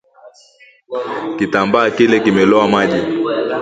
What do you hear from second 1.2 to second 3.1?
Kitambaa kile kimelowa maji